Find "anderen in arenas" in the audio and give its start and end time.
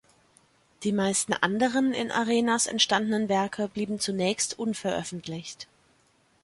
1.33-2.65